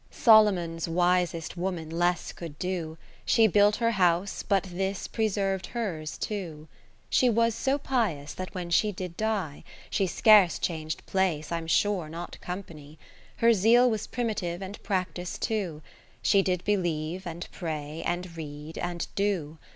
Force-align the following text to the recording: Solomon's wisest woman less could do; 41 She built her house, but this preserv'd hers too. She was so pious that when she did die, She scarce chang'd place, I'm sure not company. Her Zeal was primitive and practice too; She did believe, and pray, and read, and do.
Solomon's 0.09 0.89
wisest 0.89 1.55
woman 1.55 1.87
less 1.91 2.31
could 2.31 2.57
do; 2.57 2.97
41 3.19 3.19
She 3.25 3.45
built 3.45 3.75
her 3.75 3.91
house, 3.91 4.41
but 4.41 4.63
this 4.63 5.07
preserv'd 5.07 5.67
hers 5.67 6.17
too. 6.17 6.67
She 7.07 7.29
was 7.29 7.53
so 7.53 7.77
pious 7.77 8.33
that 8.33 8.55
when 8.55 8.71
she 8.71 8.91
did 8.91 9.15
die, 9.15 9.63
She 9.91 10.07
scarce 10.07 10.57
chang'd 10.57 11.05
place, 11.05 11.51
I'm 11.51 11.67
sure 11.67 12.09
not 12.09 12.41
company. 12.41 12.97
Her 13.35 13.53
Zeal 13.53 13.91
was 13.91 14.07
primitive 14.07 14.59
and 14.63 14.81
practice 14.81 15.37
too; 15.37 15.83
She 16.23 16.41
did 16.41 16.63
believe, 16.63 17.27
and 17.27 17.47
pray, 17.51 18.01
and 18.03 18.35
read, 18.35 18.79
and 18.79 19.05
do. 19.13 19.59